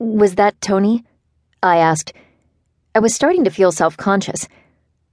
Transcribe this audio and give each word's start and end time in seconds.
Was 0.00 0.36
that 0.36 0.60
Tony? 0.60 1.04
I 1.60 1.78
asked. 1.78 2.12
I 2.94 3.00
was 3.00 3.12
starting 3.12 3.42
to 3.44 3.50
feel 3.50 3.72
self 3.72 3.96
conscious. 3.96 4.46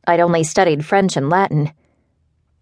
I'd 0.05 0.19
only 0.19 0.43
studied 0.43 0.85
French 0.85 1.17
and 1.17 1.27
Latin. 1.27 1.71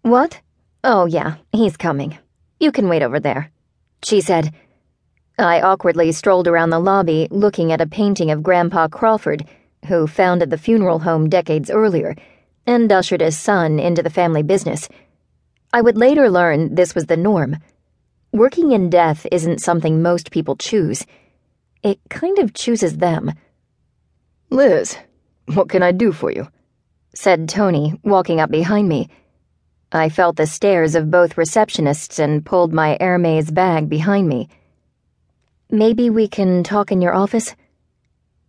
What? 0.00 0.40
Oh, 0.82 1.04
yeah, 1.04 1.36
he's 1.52 1.76
coming. 1.76 2.16
You 2.58 2.72
can 2.72 2.88
wait 2.88 3.02
over 3.02 3.20
there, 3.20 3.50
she 4.02 4.22
said. 4.22 4.54
I 5.38 5.60
awkwardly 5.60 6.12
strolled 6.12 6.48
around 6.48 6.70
the 6.70 6.78
lobby 6.78 7.28
looking 7.30 7.72
at 7.72 7.82
a 7.82 7.86
painting 7.86 8.30
of 8.30 8.42
Grandpa 8.42 8.88
Crawford, 8.88 9.44
who 9.86 10.06
founded 10.06 10.48
the 10.48 10.56
funeral 10.56 11.00
home 11.00 11.28
decades 11.28 11.70
earlier 11.70 12.16
and 12.66 12.90
ushered 12.90 13.20
his 13.20 13.38
son 13.38 13.78
into 13.78 14.02
the 14.02 14.08
family 14.08 14.42
business. 14.42 14.88
I 15.74 15.82
would 15.82 15.98
later 15.98 16.30
learn 16.30 16.74
this 16.74 16.94
was 16.94 17.04
the 17.04 17.18
norm. 17.18 17.58
Working 18.32 18.72
in 18.72 18.88
death 18.88 19.26
isn't 19.30 19.60
something 19.60 20.00
most 20.00 20.30
people 20.30 20.56
choose, 20.56 21.04
it 21.84 22.00
kind 22.08 22.38
of 22.38 22.54
chooses 22.54 22.96
them. 22.96 23.32
Liz, 24.50 24.96
what 25.52 25.68
can 25.68 25.82
I 25.82 25.92
do 25.92 26.10
for 26.10 26.32
you? 26.32 26.48
said 27.14 27.48
Tony, 27.48 28.00
walking 28.02 28.40
up 28.40 28.50
behind 28.50 28.88
me. 28.88 29.08
I 29.92 30.08
felt 30.08 30.36
the 30.36 30.46
stares 30.46 30.96
of 30.96 31.10
both 31.10 31.36
receptionists 31.36 32.18
and 32.18 32.44
pulled 32.44 32.72
my 32.72 32.96
Hermes 33.00 33.50
bag 33.52 33.88
behind 33.88 34.28
me. 34.28 34.48
Maybe 35.70 36.10
we 36.10 36.26
can 36.26 36.64
talk 36.64 36.90
in 36.90 37.02
your 37.02 37.14
office? 37.14 37.54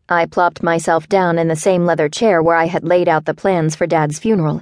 I 0.08 0.26
plopped 0.26 0.64
myself 0.64 1.10
down 1.10 1.38
in 1.38 1.48
the 1.48 1.56
same 1.56 1.86
leather 1.86 2.10
chair 2.10 2.42
where 2.42 2.56
I 2.56 2.66
had 2.66 2.84
laid 2.84 3.10
out 3.10 3.26
the 3.26 3.34
plans 3.34 3.76
for 3.76 3.86
Dad's 3.86 4.18
funeral. 4.18 4.62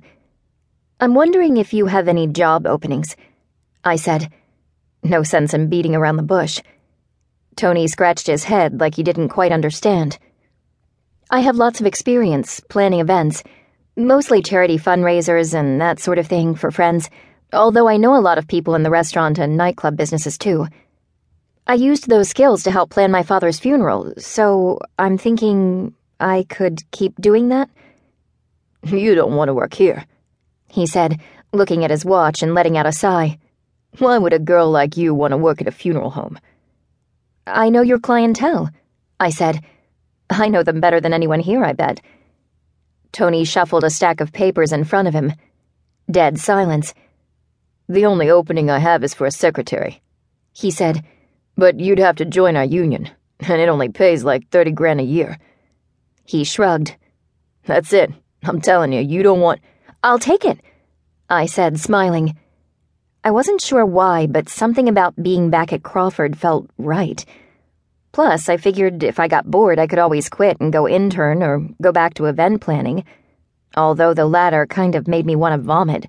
I'm 0.99 1.13
wondering 1.13 1.57
if 1.57 1.73
you 1.73 1.85
have 1.85 2.07
any 2.07 2.27
job 2.27 2.65
openings, 2.65 3.15
I 3.83 3.97
said. 3.97 4.29
No 5.03 5.21
sense 5.21 5.53
in 5.53 5.69
beating 5.69 5.95
around 5.95 6.17
the 6.17 6.23
bush. 6.23 6.61
Tony 7.55 7.87
scratched 7.87 8.27
his 8.27 8.45
head 8.45 8.79
like 8.79 8.95
he 8.95 9.03
didn't 9.03 9.29
quite 9.29 9.51
understand. 9.51 10.17
I 11.29 11.39
have 11.41 11.55
lots 11.55 11.79
of 11.79 11.85
experience 11.85 12.59
planning 12.59 12.99
events 12.99 13.43
Mostly 13.95 14.41
charity 14.41 14.79
fundraisers 14.79 15.53
and 15.53 15.79
that 15.79 15.99
sort 15.99 16.17
of 16.17 16.25
thing 16.25 16.55
for 16.55 16.71
friends, 16.71 17.11
although 17.53 17.87
I 17.87 17.97
know 17.97 18.15
a 18.15 18.25
lot 18.25 18.39
of 18.39 18.47
people 18.47 18.73
in 18.73 18.81
the 18.81 18.89
restaurant 18.89 19.37
and 19.37 19.55
nightclub 19.55 19.95
businesses 19.95 20.35
too. 20.35 20.65
I 21.67 21.75
used 21.75 22.09
those 22.09 22.27
skills 22.27 22.63
to 22.63 22.71
help 22.71 22.89
plan 22.89 23.11
my 23.11 23.21
father's 23.21 23.59
funeral, 23.59 24.11
so 24.17 24.79
I'm 24.97 25.19
thinking 25.19 25.93
I 26.19 26.47
could 26.49 26.81
keep 26.89 27.21
doing 27.21 27.49
that. 27.49 27.69
You 28.83 29.13
don't 29.13 29.35
want 29.35 29.49
to 29.49 29.53
work 29.53 29.75
here, 29.75 30.05
he 30.69 30.87
said, 30.87 31.19
looking 31.51 31.85
at 31.85 31.91
his 31.91 32.03
watch 32.03 32.41
and 32.41 32.55
letting 32.55 32.79
out 32.79 32.87
a 32.87 32.91
sigh. 32.91 33.37
Why 33.99 34.17
would 34.17 34.33
a 34.33 34.39
girl 34.39 34.71
like 34.71 34.97
you 34.97 35.13
want 35.13 35.33
to 35.33 35.37
work 35.37 35.61
at 35.61 35.67
a 35.67 35.71
funeral 35.71 36.09
home? 36.09 36.39
I 37.45 37.69
know 37.69 37.81
your 37.81 37.99
clientele, 37.99 38.69
I 39.19 39.29
said. 39.29 39.61
I 40.29 40.47
know 40.47 40.63
them 40.63 40.79
better 40.79 41.01
than 41.01 41.13
anyone 41.13 41.41
here, 41.41 41.63
I 41.63 41.73
bet. 41.73 42.01
Tony 43.11 43.43
shuffled 43.43 43.83
a 43.83 43.89
stack 43.89 44.21
of 44.21 44.31
papers 44.31 44.71
in 44.71 44.85
front 44.85 45.07
of 45.07 45.13
him. 45.13 45.33
Dead 46.09 46.39
silence. 46.39 46.93
The 47.89 48.05
only 48.05 48.29
opening 48.29 48.69
I 48.69 48.79
have 48.79 49.03
is 49.03 49.13
for 49.13 49.27
a 49.27 49.31
secretary, 49.31 50.01
he 50.53 50.71
said. 50.71 51.03
But 51.57 51.79
you'd 51.79 51.99
have 51.99 52.15
to 52.17 52.25
join 52.25 52.55
our 52.55 52.65
union, 52.65 53.09
and 53.39 53.61
it 53.61 53.69
only 53.69 53.89
pays 53.89 54.23
like 54.23 54.49
30 54.49 54.71
grand 54.71 55.01
a 55.01 55.03
year. 55.03 55.37
He 56.23 56.45
shrugged. 56.45 56.95
That's 57.65 57.91
it. 57.93 58.11
I'm 58.43 58.61
telling 58.61 58.93
you, 58.93 59.01
you 59.01 59.21
don't 59.21 59.41
want. 59.41 59.61
I'll 60.01 60.19
take 60.19 60.45
it, 60.45 60.59
I 61.29 61.45
said, 61.45 61.79
smiling. 61.79 62.37
I 63.25 63.31
wasn't 63.31 63.61
sure 63.61 63.85
why, 63.85 64.27
but 64.27 64.49
something 64.49 64.89
about 64.89 65.21
being 65.21 65.49
back 65.49 65.71
at 65.71 65.81
Crawford 65.81 66.37
felt 66.37 66.69
right. 66.77 67.23
Plus, 68.11 68.49
I 68.49 68.57
figured 68.57 69.01
if 69.01 69.17
I 69.17 69.29
got 69.29 69.49
bored, 69.49 69.79
I 69.79 69.87
could 69.87 69.97
always 69.97 70.27
quit 70.27 70.57
and 70.59 70.73
go 70.73 70.89
intern 70.89 71.41
or 71.41 71.65
go 71.81 71.93
back 71.93 72.15
to 72.15 72.25
event 72.25 72.59
planning. 72.59 73.05
Although 73.77 74.13
the 74.13 74.25
latter 74.25 74.65
kind 74.65 74.93
of 74.93 75.07
made 75.07 75.25
me 75.25 75.37
want 75.37 75.53
to 75.53 75.65
vomit. 75.65 76.05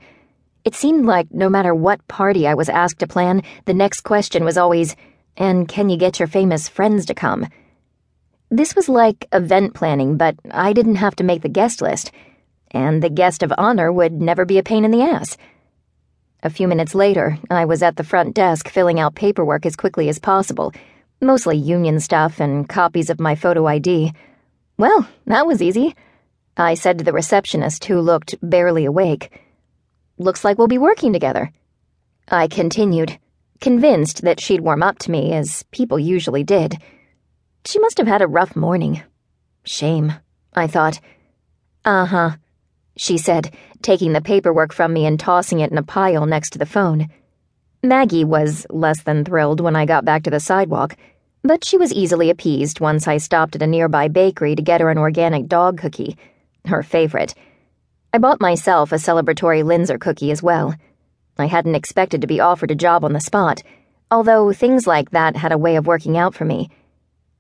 It 0.65 0.75
seemed 0.75 1.07
like 1.07 1.33
no 1.33 1.49
matter 1.49 1.73
what 1.73 2.07
party 2.09 2.49
I 2.49 2.55
was 2.55 2.69
asked 2.69 2.99
to 2.99 3.07
plan, 3.07 3.43
the 3.65 3.75
next 3.75 4.01
question 4.01 4.45
was 4.45 4.59
always, 4.59 4.97
and 5.37 5.69
can 5.69 5.91
you 5.91 5.97
get 5.97 6.19
your 6.19 6.29
famous 6.29 6.69
friends 6.69 7.07
to 7.07 7.15
come? 7.15 7.47
This 8.51 8.75
was 8.75 8.89
like 8.89 9.29
event 9.33 9.75
planning, 9.75 10.17
but 10.17 10.35
I 10.51 10.73
didn't 10.73 10.97
have 10.97 11.15
to 11.17 11.25
make 11.25 11.43
the 11.43 11.49
guest 11.49 11.81
list, 11.81 12.11
and 12.73 13.03
the 13.03 13.09
guest 13.09 13.45
of 13.45 13.53
honor 13.57 13.93
would 13.93 14.21
never 14.21 14.45
be 14.45 14.59
a 14.59 14.65
pain 14.65 14.85
in 14.85 14.91
the 14.91 15.03
ass. 15.03 15.37
A 16.45 16.51
few 16.51 16.69
minutes 16.69 16.95
later, 16.95 17.39
I 17.51 17.65
was 17.65 17.83
at 17.83 17.97
the 17.97 18.05
front 18.05 18.35
desk 18.35 18.69
filling 18.69 19.01
out 19.01 19.17
paperwork 19.17 19.67
as 19.67 19.75
quickly 19.75 20.09
as 20.09 20.19
possible 20.19 20.73
Mostly 21.25 21.57
union 21.57 22.01
stuff 22.01 22.39
and 22.39 22.69
copies 22.69 23.09
of 23.09 23.19
my 23.19 23.35
photo 23.35 23.67
ID. 23.67 24.13
Well, 24.77 25.09
that 25.27 25.47
was 25.47 25.63
easy, 25.63 25.95
I 26.55 26.75
said 26.75 26.99
to 26.99 27.05
the 27.05 27.15
receptionist 27.15 27.87
who 27.87 28.01
looked 28.01 28.35
barely 28.43 28.85
awake. 28.85 29.41
Looks 30.19 30.45
like 30.45 30.59
we'll 30.59 30.69
be 30.69 30.77
working 30.77 31.15
together. 31.15 31.51
I 32.29 32.47
continued, 32.47 33.19
convinced 33.61 34.21
that 34.23 34.39
she'd 34.39 34.61
warm 34.61 34.83
up 34.83 34.99
to 35.01 35.11
me, 35.11 35.33
as 35.33 35.65
people 35.71 35.99
usually 35.99 36.45
did. 36.45 36.77
She 37.65 37.79
must 37.79 37.97
have 37.97 38.07
had 38.07 38.21
a 38.21 38.29
rough 38.29 38.55
morning. 38.55 39.03
Shame, 39.65 40.13
I 40.53 40.67
thought. 40.67 41.01
Uh 41.87 42.05
huh, 42.05 42.31
she 42.97 43.17
said, 43.17 43.55
taking 43.85 44.13
the 44.13 44.21
paperwork 44.21 44.73
from 44.73 44.93
me 44.93 45.07
and 45.07 45.21
tossing 45.21 45.61
it 45.61 45.71
in 45.71 45.79
a 45.79 45.83
pile 45.85 46.27
next 46.27 46.51
to 46.51 46.59
the 46.59 46.67
phone. 46.67 47.09
Maggie 47.85 48.25
was 48.25 48.67
less 48.71 49.03
than 49.03 49.25
thrilled 49.25 49.61
when 49.61 49.77
I 49.77 49.85
got 49.85 50.05
back 50.05 50.25
to 50.25 50.31
the 50.31 50.41
sidewalk, 50.41 50.97
but 51.43 51.63
she 51.63 51.77
was 51.77 51.93
easily 51.93 52.31
appeased 52.31 52.81
once 52.81 53.07
I 53.07 53.19
stopped 53.19 53.55
at 53.55 53.63
a 53.63 53.67
nearby 53.67 54.09
bakery 54.09 54.57
to 54.57 54.63
get 54.63 54.81
her 54.81 54.91
an 54.91 54.99
organic 54.99 55.47
dog 55.47 55.79
cookie, 55.79 56.17
her 56.65 56.83
favorite. 56.83 57.35
I 58.15 58.19
bought 58.19 58.41
myself 58.41 58.91
a 58.91 58.95
celebratory 58.95 59.63
Linzer 59.63 60.01
cookie 60.01 60.31
as 60.31 60.43
well. 60.43 60.75
I 61.37 61.47
hadn't 61.47 61.75
expected 61.75 62.23
to 62.23 62.27
be 62.27 62.41
offered 62.41 62.71
a 62.71 62.75
job 62.75 63.05
on 63.05 63.13
the 63.13 63.21
spot, 63.21 63.63
although 64.11 64.53
things 64.53 64.87
like 64.87 65.11
that 65.11 65.37
had 65.37 65.53
a 65.53 65.59
way 65.59 65.77
of 65.77 65.87
working 65.87 66.17
out 66.17 66.35
for 66.35 66.47
me. 66.47 66.71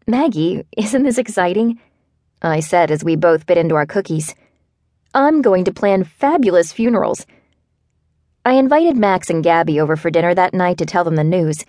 Maggie, 0.06 0.64
isn't 0.76 1.04
this 1.04 1.16
exciting? 1.16 1.80
I 2.42 2.60
said 2.60 2.90
as 2.90 3.02
we 3.02 3.16
both 3.16 3.46
bit 3.46 3.56
into 3.56 3.76
our 3.76 3.86
cookies. 3.86 4.34
I'm 5.16 5.42
going 5.42 5.64
to 5.66 5.72
plan 5.72 6.02
fabulous 6.02 6.72
funerals. 6.72 7.24
I 8.44 8.54
invited 8.54 8.96
Max 8.96 9.30
and 9.30 9.44
Gabby 9.44 9.78
over 9.80 9.94
for 9.94 10.10
dinner 10.10 10.34
that 10.34 10.52
night 10.52 10.76
to 10.78 10.86
tell 10.86 11.04
them 11.04 11.14
the 11.14 11.22
news. 11.22 11.64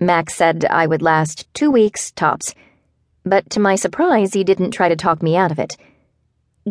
Max 0.00 0.34
said 0.34 0.64
I 0.64 0.86
would 0.86 1.02
last 1.02 1.52
two 1.52 1.70
weeks 1.70 2.12
tops, 2.12 2.54
but 3.24 3.50
to 3.50 3.60
my 3.60 3.74
surprise, 3.74 4.32
he 4.32 4.42
didn't 4.42 4.70
try 4.70 4.88
to 4.88 4.96
talk 4.96 5.22
me 5.22 5.36
out 5.36 5.52
of 5.52 5.58
it. 5.58 5.76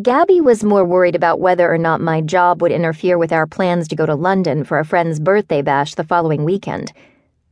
Gabby 0.02 0.42
was 0.42 0.64
more 0.64 0.84
worried 0.84 1.16
about 1.16 1.40
whether 1.40 1.72
or 1.72 1.78
not 1.78 2.02
my 2.02 2.20
job 2.20 2.64
would 2.64 2.72
interfere 2.72 3.20
with 3.20 3.32
our 3.32 3.46
plans 3.46 3.88
to 3.90 3.96
go 3.96 4.08
to 4.08 4.16
London 4.16 4.64
for 4.64 4.80
a 4.80 4.86
friend's 4.86 5.20
birthday 5.20 5.62
bash 5.62 5.94
the 5.94 6.04
following 6.04 6.44
weekend. 6.44 6.92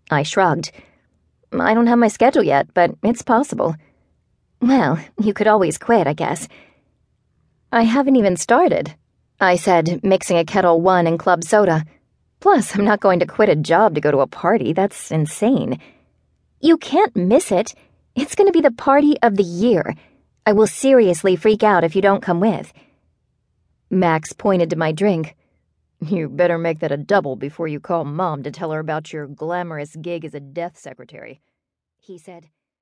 I 0.10 0.24
shrugged. 0.24 0.72
I 1.54 1.76
don't 1.76 1.88
have 1.88 2.00
my 2.00 2.08
schedule 2.08 2.44
yet, 2.44 2.74
but 2.74 2.96
it's 3.04 3.22
possible. 3.22 3.76
Well, 4.60 5.00
you 5.22 5.36
could 5.36 5.48
always 5.48 5.78
quit, 5.78 6.08
I 6.08 6.14
guess. 6.14 6.48
I 7.72 7.84
haven't 7.84 8.16
even 8.16 8.36
started, 8.36 8.96
I 9.40 9.56
said, 9.56 10.04
mixing 10.04 10.38
a 10.38 10.44
Ketel 10.44 10.82
One 10.82 11.06
and 11.06 11.20
club 11.20 11.44
soda. 11.44 11.86
Plus, 12.40 12.76
I'm 12.76 12.84
not 12.84 13.00
going 13.00 13.20
to 13.20 13.28
quit 13.28 13.50
a 13.50 13.56
job 13.56 13.94
to 13.94 14.02
go 14.02 14.10
to 14.10 14.22
a 14.22 14.28
party. 14.28 14.74
That's 14.74 15.12
insane. 15.12 15.80
You 16.62 16.78
can't 16.78 17.16
miss 17.16 17.52
it. 17.52 17.76
It's 18.16 18.34
going 18.34 18.48
to 18.48 18.54
be 18.54 18.62
the 18.62 18.72
party 18.72 19.18
of 19.22 19.36
the 19.36 19.44
year. 19.44 19.94
I 20.48 20.54
will 20.54 20.66
seriously 20.66 21.36
freak 21.36 21.62
out 21.62 21.84
if 21.84 21.96
you 21.96 22.02
don't 22.02 22.24
come 22.24 22.40
with. 22.40 22.74
Max 23.92 24.34
pointed 24.34 24.72
to 24.72 24.76
my 24.76 24.92
drink. 24.92 25.36
You 26.02 26.28
better 26.28 26.58
make 26.58 26.80
that 26.80 26.92
a 26.92 26.98
double 26.98 27.36
before 27.36 27.68
you 27.68 27.80
call 27.80 28.04
Mom 28.04 28.42
to 28.44 28.52
tell 28.52 28.72
her 28.72 28.80
about 28.80 29.14
your 29.14 29.28
glamorous 29.28 29.96
gig 29.96 30.26
as 30.26 30.34
a 30.34 30.40
death 30.40 30.78
secretary, 30.78 31.42
he 32.00 32.18
said. 32.18 32.48